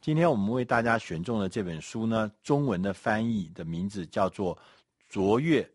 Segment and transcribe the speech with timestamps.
[0.00, 4.56] 今天我们为大家选中的这本书呢，中文的翻译的名字叫做
[5.10, 5.68] 《卓越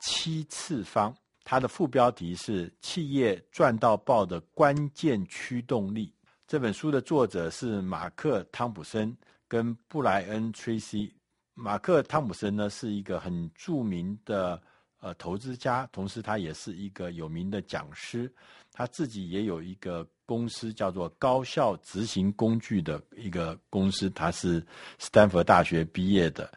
[0.00, 1.12] 七次方》，
[1.44, 6.06] 它的副标题是《企业赚到爆的关键驱动力》。
[6.46, 9.14] 这本书的作者是马克·汤普森
[9.46, 11.14] 跟布莱恩·崔西。
[11.52, 14.58] 马克·汤普森呢是一个很著名的
[15.00, 18.32] 呃投资家，同时他也是一个有名的讲师，
[18.72, 20.06] 他自己也有一个。
[20.30, 24.64] 公司叫做高效执行工具的一个公司，他是
[24.96, 26.48] 斯坦福大学毕业的。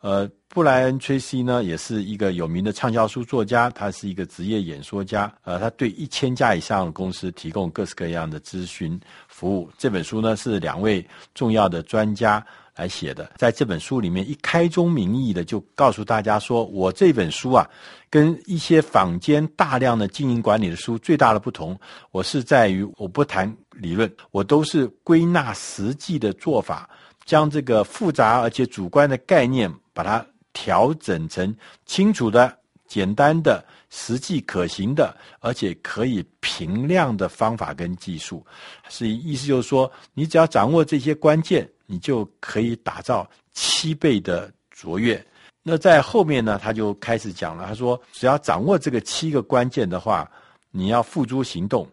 [0.00, 5.32] 呃，布莱恩·崔西呢，也是一个有名的畅销书作家，他是一个职业演说家。
[5.42, 9.68] 呃，他对一千家以上的公司提供各式各样的咨询服务。
[9.76, 12.44] 这本书呢，是两位重要的专家
[12.76, 13.32] 来写的。
[13.36, 17.68] 在这本书里面，一开宗明义的就告诉大家说，我这本书啊，
[18.08, 21.76] 跟一些坊间大量的经营管理的书最大的不同，
[22.12, 26.88] 我是在于我不谈理论，我都是归纳实际的做法。
[27.24, 31.52] 将这个复杂而且主观的概念，把它调整成
[31.84, 38.46] 清楚的、简单的、实际可行的，而且可以评量的方法跟技术。
[38.88, 45.20] 是意思就是说，你只要掌握这些关键，你就可以打造七倍的卓越。
[45.64, 50.30] 那在后面呢，他就开始讲了，他说，只要掌握这个七个关键的话，
[50.70, 51.84] 你要付诸行动。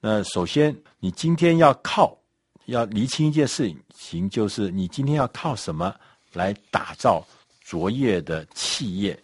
[0.00, 2.18] 那首先，你今天要靠。
[2.66, 5.94] 要厘清一件事情，就是你今天要靠什么
[6.32, 7.22] 来打造
[7.64, 9.18] 卓越的企业？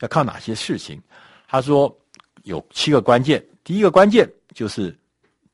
[0.00, 1.00] 要靠哪些事情？
[1.48, 1.92] 他说
[2.44, 3.44] 有七个关键。
[3.64, 4.96] 第一个关键就是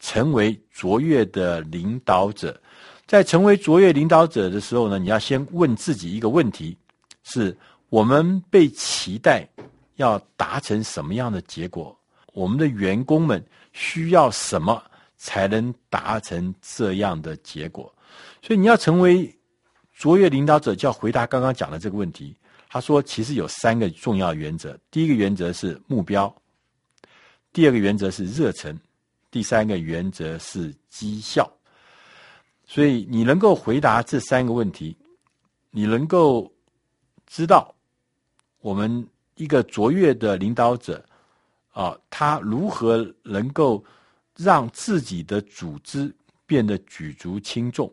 [0.01, 2.61] 成为卓越的领导者。
[3.07, 6.77] 在成为卓越领导者的时候呢，你要先问自己一个问题：
[7.23, 7.57] 是
[7.89, 9.49] 我们被期待
[9.97, 11.97] 要达成什么样的结果？
[12.33, 14.83] 我们的员工们需要什么？
[15.17, 17.91] 才能达成这样的结果，
[18.43, 19.35] 所以你要成为
[19.95, 22.37] 卓越领导者，就要回答刚刚讲的这个问题。
[22.69, 26.35] 他说，其实有三个重要原则：第一个原则是目标，
[27.53, 28.77] 第二个原则是热忱，
[29.31, 31.51] 第三个原则是绩效。
[32.67, 34.97] 所以你能够回答这三个问题，
[35.71, 36.53] 你能够
[37.27, 37.75] 知道
[38.61, 39.07] 我们
[39.37, 41.05] 一个卓越的领导者
[41.73, 43.85] 啊，他如何能够。
[44.37, 46.13] 让自己的组织
[46.45, 47.89] 变得举足轻重，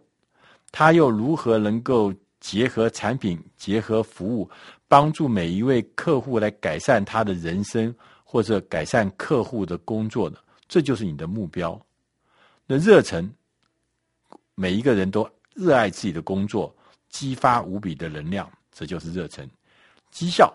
[0.71, 4.49] 他又如何能够结合产品、结合服务，
[4.87, 7.93] 帮助每一位客户来改善他的人生，
[8.23, 10.37] 或者改善客户的工作呢？
[10.67, 11.79] 这就是你的目标。
[12.65, 13.29] 那热忱，
[14.55, 16.73] 每一个人都热爱自己的工作，
[17.09, 19.49] 激发无比的能量，这就是热忱。
[20.11, 20.53] 绩效，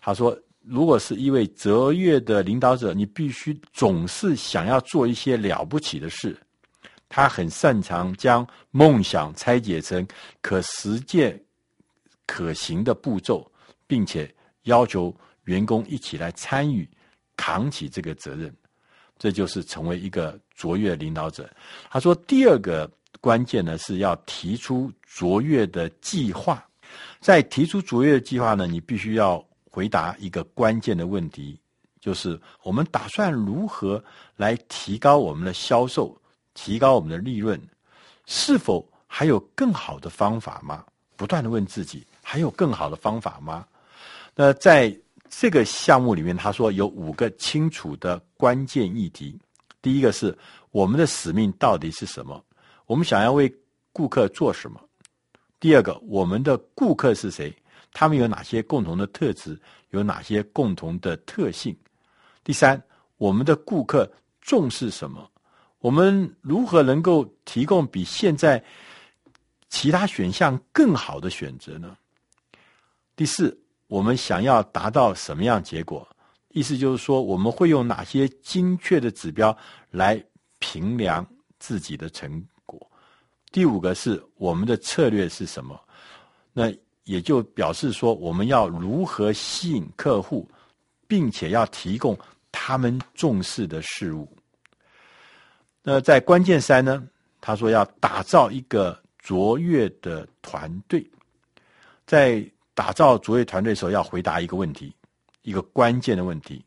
[0.00, 0.36] 他说。
[0.64, 6.38] 如果是一位卓越的领导者，你必须总是想要做一些了不起的事。
[7.14, 10.06] 他很擅长将梦想拆解成
[10.40, 11.38] 可实践、
[12.24, 13.46] 可行的步骤，
[13.86, 15.14] 并且要求
[15.44, 16.88] 员工一起来参与，
[17.36, 18.50] 扛起这个责任。
[19.18, 21.46] 这就是成为一个卓越领导者。
[21.90, 22.90] 他说，第二个
[23.20, 26.66] 关键呢，是要提出卓越的计划。
[27.20, 29.44] 在提出卓越的计划呢，你必须要。
[29.74, 31.58] 回答一个关键的问题，
[31.98, 34.04] 就是我们打算如何
[34.36, 36.14] 来提高我们的销售，
[36.54, 37.60] 提高我们的利润？
[38.26, 40.84] 是否还有更好的方法吗？
[41.16, 43.66] 不断的问自己，还有更好的方法吗？
[44.34, 44.96] 那在
[45.28, 49.38] 这个项目里面，他说有五个清楚的关键议题。
[49.80, 50.36] 第一个是
[50.70, 52.42] 我们的使命到底是什么？
[52.86, 53.52] 我们想要为
[53.92, 54.80] 顾客做什么？
[55.58, 57.54] 第二个，我们的顾客是谁？
[57.92, 59.60] 他们有哪些共同的特质？
[59.90, 61.76] 有哪些共同的特性？
[62.42, 62.82] 第三，
[63.16, 64.10] 我们的顾客
[64.40, 65.30] 重视什么？
[65.82, 68.62] 我们如何能够提供比现在
[69.68, 71.94] 其他选项更好的选择呢？
[73.14, 73.54] 第四，
[73.88, 76.08] 我们想要达到什么样结果？
[76.50, 79.54] 意思就是说，我们会用哪些精确的指标
[79.90, 80.24] 来
[80.58, 81.26] 评量
[81.58, 82.80] 自己的成果？
[83.50, 85.78] 第五个是我们的策略是什么？
[86.54, 86.72] 那。
[87.04, 90.48] 也就表示说，我们要如何吸引客户，
[91.08, 92.16] 并且要提供
[92.52, 94.28] 他们重视的事物。
[95.82, 97.06] 那在关键三呢，
[97.40, 101.04] 他说要打造一个卓越的团队。
[102.06, 102.44] 在
[102.74, 104.94] 打造卓越团队的时候，要回答一个问题，
[105.42, 106.64] 一个关键的问题，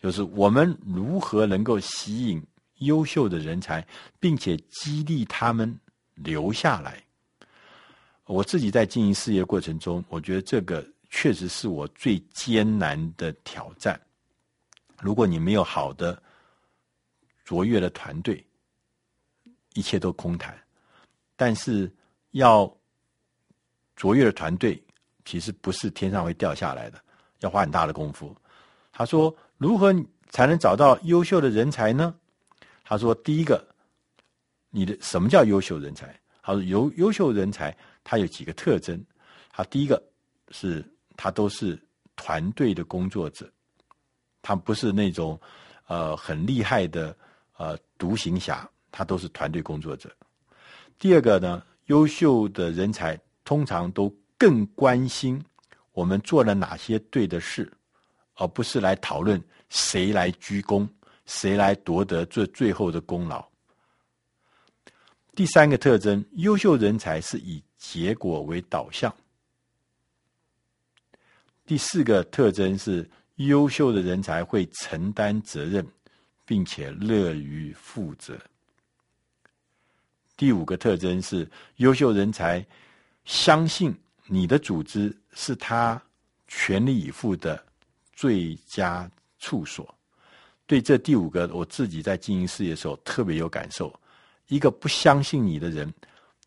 [0.00, 2.42] 就是我们如何能够吸引
[2.78, 3.86] 优秀的人才，
[4.18, 5.78] 并且激励他们
[6.14, 7.02] 留下来。
[8.24, 14.00] 我自己在经营事业过程中，我觉得这个确实是我最艰难的挑战。
[15.00, 16.20] 如果你没有好的
[17.44, 18.44] 卓越的团队，
[19.74, 20.56] 一切都空谈。
[21.36, 21.90] 但是
[22.32, 22.70] 要
[23.96, 24.82] 卓越的团队，
[25.24, 27.02] 其实不是天上会掉下来的，
[27.40, 28.36] 要花很大的功夫。
[28.92, 29.94] 他说：“如何
[30.28, 32.14] 才能找到优秀的人才呢？”
[32.84, 33.66] 他说：“第一个，
[34.70, 36.18] 你的什么叫优秀人才？
[36.42, 39.02] 他说优优秀人才，他有几个特征。
[39.50, 40.02] 他第一个
[40.50, 40.84] 是
[41.16, 41.80] 他都是
[42.16, 43.50] 团队的工作者，
[44.42, 45.40] 他不是那种
[45.86, 47.16] 呃很厉害的
[47.56, 50.10] 呃独行侠，他都是团队工作者。
[50.98, 55.42] 第二个呢，优秀的人才通常都更关心
[55.92, 57.70] 我们做了哪些对的事，
[58.34, 60.88] 而不是来讨论谁来居功，
[61.26, 63.46] 谁来夺得这最后的功劳。
[65.34, 69.14] 第三个特征，优秀人才是以结果为导向。
[71.64, 75.86] 第四个特征是，优秀的人才会承担责任，
[76.44, 78.38] 并且乐于负责。
[80.40, 81.46] 第五个特征是，
[81.76, 82.64] 优秀人才
[83.26, 83.94] 相信
[84.24, 86.02] 你的组织是他
[86.48, 87.62] 全力以赴的
[88.14, 89.94] 最佳处所。
[90.66, 93.94] 对这第五个，我自己在经营事业的时候特别有感受。
[94.48, 95.92] 一个不相信你的人，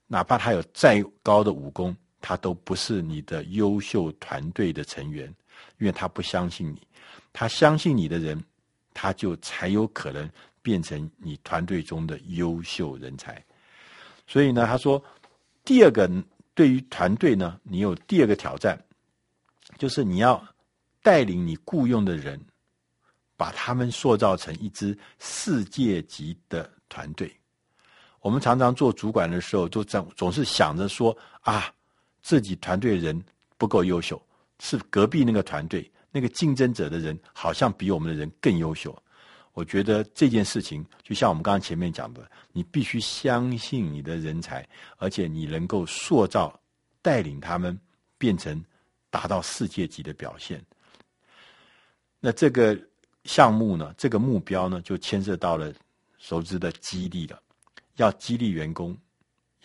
[0.07, 1.95] 哪怕他有再高的武功。
[2.19, 5.27] 他都不是你的优秀团队的成员，
[5.77, 6.81] 因为他不相信你。
[7.31, 8.43] 他相信你的人，
[8.91, 10.27] 他就才有可能
[10.63, 13.39] 变成你团队中的优秀人才。
[14.27, 15.03] 所以呢，他说，
[15.63, 16.09] 第二个
[16.53, 18.81] 对于团队呢，你有第二个挑战，
[19.77, 20.43] 就是你要
[21.01, 22.39] 带领你雇佣的人，
[23.35, 27.31] 把他们塑造成一支世界级的团队。
[28.21, 31.73] 我们常常做主管的时候，都总总是想着说啊。
[32.25, 33.21] 自己团队的人
[33.57, 34.17] 不够优秀，
[34.61, 38.97] 是隔壁那个团队那个竞争者的人好像比我们的人更优秀。
[39.53, 44.67] 我觉得这件事情就像我们刚刚前面讲的，你必须相信你的人才，
[44.97, 46.59] 而且你能够塑造、
[47.01, 47.79] 带领他们
[48.17, 48.63] 变成
[49.09, 50.63] 达到世界级的表现。
[52.19, 52.77] 那这个
[53.25, 55.73] 项目呢，这个目标呢，就牵涉到了
[56.17, 57.41] 熟知的激励了，
[57.95, 58.97] 要激励员工。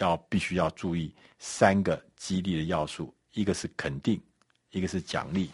[0.00, 4.23] 要必须要注意三个激励的要素：一个是肯定，
[4.70, 5.50] 一个是奖励，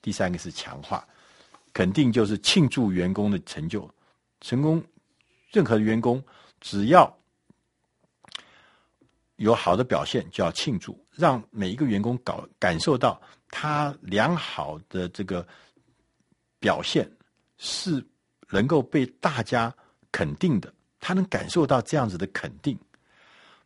[0.00, 1.06] 第三个是强化。
[1.74, 3.86] 肯定就是庆祝员工的成就，
[4.40, 4.82] 成功。
[5.50, 6.22] 任何员工
[6.60, 7.14] 只要
[9.36, 15.46] 有好的表现，就要庆祝，让每一个员工感感受到他良好的这个
[16.58, 17.08] 表现
[17.58, 18.04] 是
[18.50, 19.72] 能够被大家
[20.10, 22.78] 肯定的，他能感受到这样子的肯定。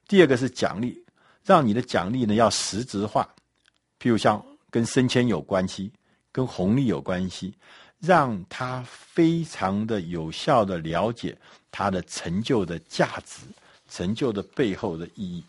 [0.06, 1.02] 第二个是奖励，
[1.44, 3.28] 让你的奖励呢要实质化，
[4.00, 5.90] 譬如像跟升迁有关系，
[6.32, 7.54] 跟红利有关系，
[8.00, 11.36] 让他非常的有效的了解
[11.70, 13.42] 他的成就的价值，
[13.88, 15.44] 成就的背后的意义。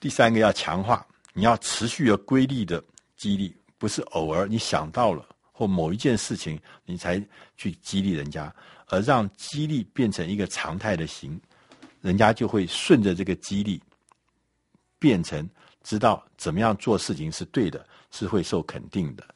[0.00, 2.82] 第三个要强化，你要持续而规律的
[3.16, 7.20] 激励，不是偶尔你想到了或某一件事情你才
[7.56, 8.54] 去激励人家，
[8.88, 11.40] 而让激励变成一个常态的行。
[12.00, 13.82] 人家就会顺着这个激励，
[15.00, 15.48] 变成
[15.82, 19.26] 知道怎么样做事情是对的，是会受肯定的。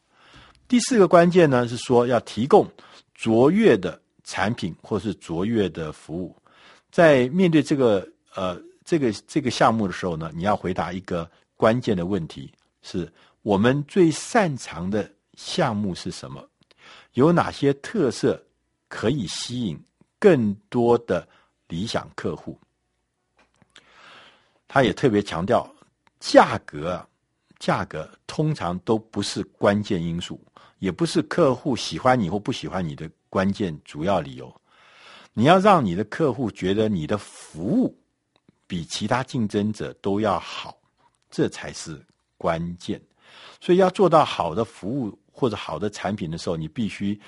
[0.72, 2.66] 第四个关键呢，是说要提供
[3.14, 6.34] 卓越的产品或是卓越的服务。
[6.90, 13.06] 在面对这个呃这个这个项目的时候呢，你要回答一个关键的问题：是
[13.42, 16.42] 我们最擅长的项目是什么？
[17.12, 18.42] 有哪些特色
[18.88, 19.78] 可以吸引
[20.18, 21.28] 更多的？
[21.68, 22.58] 理想客户，
[24.66, 25.70] 他也特别强调，
[26.18, 27.06] 价格，
[27.62, 30.45] 价格通常都不是关键因素，
[30.81, 34.52] 也不是客户喜欢你或不喜欢你的关键主要理由。
[35.33, 37.97] 你要让你的客户觉得你的服务
[38.66, 40.76] 比其他竞争者都要好，
[41.31, 42.04] 这才是
[42.37, 43.00] 关键。
[43.61, 47.19] 所以要做到好的服务或者好的产品的时候，你必须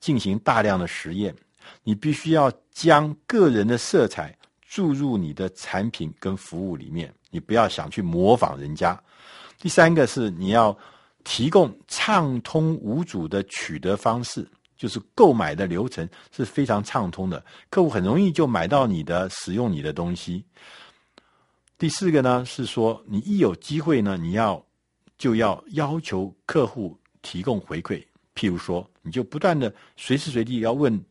[0.00, 1.36] 进行大量的实验。
[1.84, 4.34] 你必须要将个人的色彩
[4.66, 8.98] 注入你的产品跟服务里面，你不要想去模仿人家。
[9.58, 10.76] 第三个是你要
[11.24, 20.44] 提供畅通无阻的取得方式，就是购买的流程是非常畅通的，客户很容易就买到你的、使用你的东西。
[21.78, 24.64] 第四个呢是说，你一有机会呢，你要
[25.16, 28.04] 就要要求客户提供回馈，
[28.34, 31.04] 譬如说，你就不断的随时随地要问。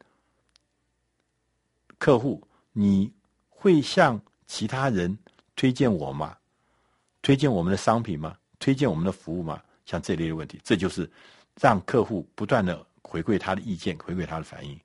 [1.98, 2.42] 客户，
[2.74, 3.14] 你
[3.48, 5.18] 会向其他人
[5.56, 6.36] 推荐我吗？
[7.22, 8.36] 推荐我们的商品吗？
[8.60, 9.62] 推荐我们的服务吗？
[9.86, 11.10] 像这类的问题，这就是
[11.60, 14.80] 让客户不断的回馈他的意见，回馈他的反应。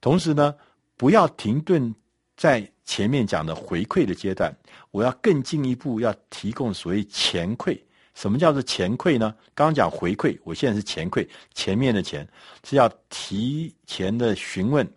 [0.00, 0.54] 同时呢，
[0.96, 1.94] 不要停顿
[2.36, 4.54] 在前面讲的回馈的阶段，
[4.90, 7.80] 我要更进一步，要提供所谓前馈。
[8.14, 9.34] 什么叫做前馈呢？
[9.54, 12.28] 刚刚讲回馈，我现在是前馈，前面的前
[12.62, 14.88] 是要提前的询问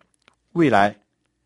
[0.52, 0.94] 未来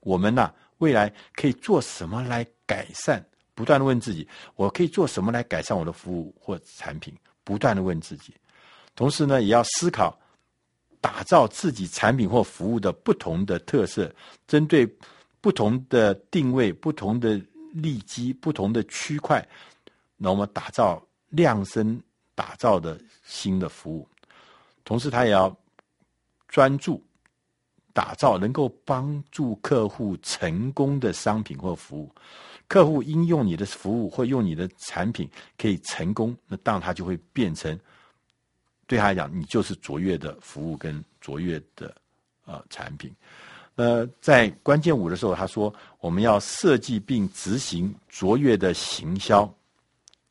[0.00, 3.24] 我们呐、未来可以做什么来改善？
[3.54, 7.14] 不断的问自己，我可以做什么来改善我的服务或产品？
[7.44, 8.34] 不断的问自己，
[8.94, 10.18] 同时呢，也要思考
[11.00, 14.12] 打造自己产品或服务的不同的特色，
[14.46, 14.86] 针对
[15.40, 17.40] 不同的定位、不同的
[17.72, 19.46] 利基、不同的区块，
[20.16, 21.02] 那我们打造。
[21.32, 21.98] 量身
[22.34, 24.06] 打造的新的服务，
[24.84, 25.56] 同时他也要
[26.46, 27.02] 专注
[27.94, 32.14] 打造能够帮助客户成功的商品或服务。
[32.72, 37.78] 客户应用你的服务或用你的产品可以成功，那当然他就会变成
[38.86, 41.94] 对他来讲，你就是卓越的服务跟卓越的
[42.46, 43.14] 呃产品。
[43.74, 49.44] 呃，在关键五的时候，他说我们要设计并执行卓越的行销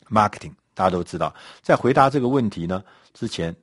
[0.10, 0.53] marketing。
[0.74, 1.31] 大家都知道，
[1.62, 2.83] 在回答这个问题呢
[3.13, 3.55] 之前，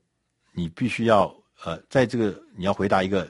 [0.53, 3.29] 你必须要呃，在这个你要回答一个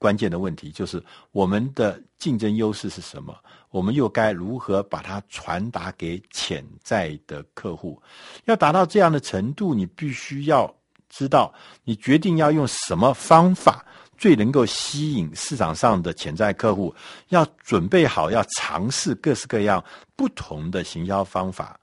[0.00, 3.36] 关键的问题，就是我们的竞争优势是什么？
[3.68, 8.02] 我们又该如何把它传达给潜在的客户？
[8.46, 10.74] 要达到这样的程度，你必须要
[11.10, 11.52] 知道，
[11.84, 13.84] 你决定要用什么方法
[14.16, 16.94] 最能够吸引市场上的潜在客户，
[17.28, 19.84] 要准备好，要尝试各式各样
[20.16, 21.78] 不同的行销方法。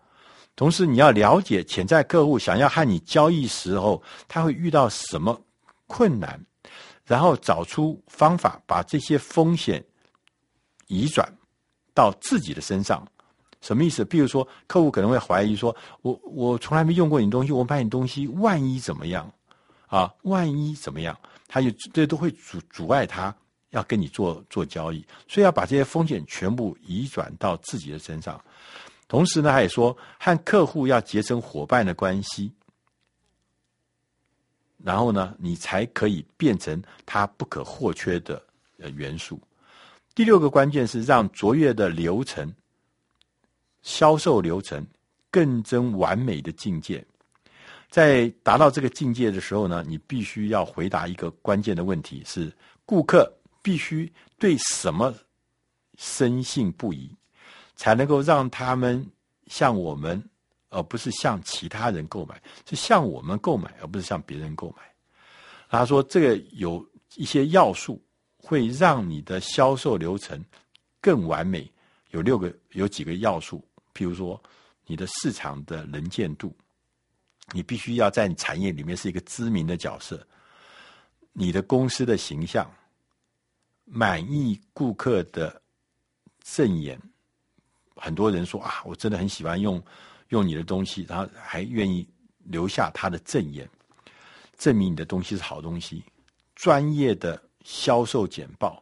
[0.55, 5.39] 同时，你要了解潜在客户想要和你交易时候，他会遇到什么
[5.85, 6.43] 困难，
[7.07, 9.83] 然后找出方法，把这些风险
[10.87, 11.27] 移转
[11.93, 13.07] 到自己的身上。
[13.61, 14.05] 什么意思？
[14.05, 19.31] 比如说，客户可能会怀疑说：“我我从来没用过你东西，我买你东西，万一怎么样？
[19.87, 23.33] 啊，万一怎么样？”他就这都会阻阻碍他
[23.69, 28.39] 要跟你做做交易，所以要把这些风险全部移转到自己的身上。
[29.07, 32.51] 同时呢，他也说和客户要结成伙伴的关系，
[34.87, 38.41] 然后呢，你才可以变成他不可或缺的
[38.79, 39.37] 呃元素。
[40.15, 42.49] 第六个关键是让卓越的流程、
[43.81, 44.87] 销售流程
[45.29, 47.05] 更臻完美的境界。
[47.89, 52.49] 在达到这个境界的时候呢，你必须要回答一个关键的问题：是
[52.85, 53.29] 顾客
[53.61, 55.13] 必须对什么
[55.97, 57.13] 深信不疑？
[57.75, 59.05] 才能够让他们
[59.47, 60.23] 向我们，
[60.69, 64.83] 而不是向其他人购买，是向我们购买，而不是向别人购买。
[65.69, 68.01] 他说，这个有一些要素
[68.37, 70.43] 会让你的销售流程
[71.01, 71.69] 更完美。
[72.11, 73.61] 有六个，有几个要素，
[73.93, 74.41] 譬如说，
[74.85, 76.55] 你的市场的能见度，
[77.51, 80.25] 你必须要在产业里面是一个知名的角色。
[81.33, 82.71] 你的公司的形象，
[83.83, 85.61] 满意顾客的
[86.41, 86.99] 证言。
[87.97, 89.83] 很多人说啊，我真的很喜欢用
[90.29, 92.07] 用你的东西，然后还愿意
[92.43, 93.69] 留下他的证言，
[94.57, 96.03] 证明你的东西是好东西。
[96.55, 98.81] 专业的销售简报，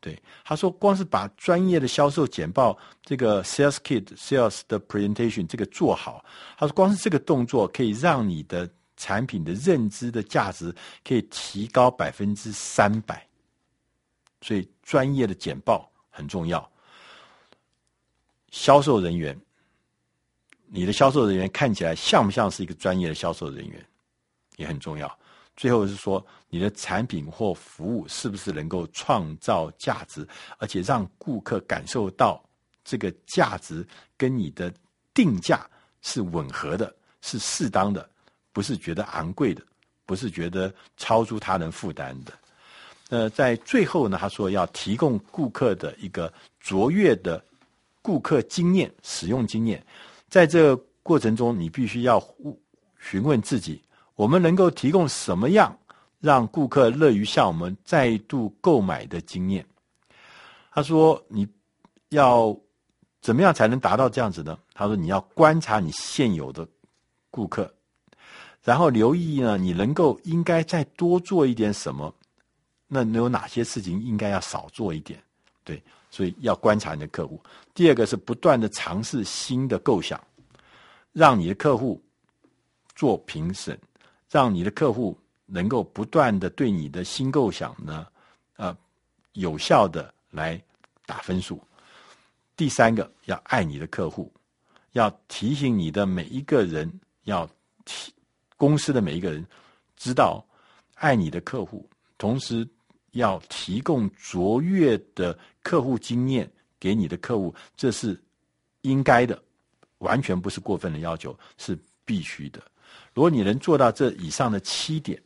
[0.00, 6.24] 对他说，光是把专业的销售简报这个 sales kit sales 的 presentation 这个做好，
[6.58, 10.74] 他说，光是这个动作可以让你的产品的认知的价值
[11.04, 13.26] 可以提高百分之三百。
[14.40, 16.70] 所以，专业的简报很重要。
[18.50, 19.40] 销售人员，
[20.76, 23.86] 你的销售人员看起来像不像是一个专业的销售人员，
[24.56, 25.18] 也很重要。
[25.56, 30.26] 最后是说，你的产品或服务是不是能够创造价值，
[30.58, 32.42] 而且让顾客感受到
[32.84, 34.74] 这个价值跟你的
[35.14, 35.64] 定价
[36.02, 38.10] 是吻合的，是适当的，
[38.52, 39.62] 不是觉得昂贵的，
[40.04, 42.32] 不是觉得超出他人负担的。
[43.10, 47.40] 呃，在最后呢，他说要提供顾客的一个卓越的。
[48.02, 49.82] 顾客经验、使用经验，
[50.34, 52.20] 在这个过程中，你必须要
[52.98, 53.80] 询问自己：
[54.16, 55.78] 我们能够提供什么样
[56.18, 59.64] 让顾客乐于向我们再度购买的经验？
[60.72, 61.46] 他说：“你
[62.08, 62.52] 要
[63.20, 66.66] 怎么样才能达到这样子呢？”他说：“你要观察你现有的
[67.30, 67.72] 顾客，
[68.64, 72.12] 然后留意呢，你能够应该再多做一点什么？
[72.88, 75.22] 那能有哪些事情应该要少做一点？
[75.62, 75.80] 对。”
[76.14, 77.42] 所以要观察你的客户。
[77.74, 80.22] 第二个是不断的尝试新的构想，
[81.10, 82.00] 让你的客户
[82.94, 83.76] 做评审，
[84.30, 88.06] 让你的客户能够不断的对你的新构想呢，
[88.58, 88.76] 呃，
[89.32, 90.62] 有效的来
[91.04, 91.60] 打分数。
[92.56, 94.32] 第三个要爱你的客户，
[94.92, 96.88] 要提醒你的每一个人，
[97.24, 97.44] 要
[97.84, 98.14] 提
[98.56, 99.44] 公司的每一个人
[99.96, 100.46] 知道
[100.94, 102.64] 爱你的客户，同时。
[103.14, 108.20] 要提供卓越的客户经验给你的客户，这是
[108.82, 109.42] 应该的，
[109.98, 112.62] 完全不是过分的要求，是必须的。
[113.14, 115.20] 如果你能做到这以上的七点，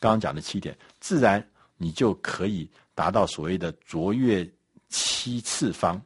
[0.00, 1.46] 刚刚讲的七点，自然
[1.76, 4.46] 你就可以达到所谓的卓越
[4.88, 6.00] 七次方，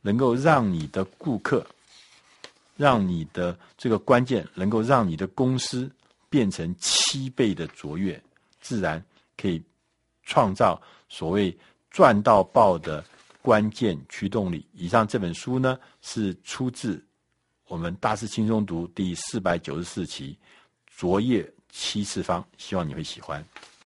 [0.00, 1.66] 能够让你的顾客，
[2.76, 5.90] 让你的这个关键，能够让你的公司
[6.30, 8.20] 变成七倍的卓越，
[8.60, 9.04] 自然
[9.36, 9.62] 可以
[10.24, 11.56] 创造所谓
[11.90, 13.04] 赚到爆的
[13.40, 14.66] 关键驱动力。
[14.72, 17.02] 以上这本书呢，是出自。
[17.66, 20.38] 我们大师轻松读第四百九十四期，
[20.86, 23.44] 卓越七次方，希望你会喜欢。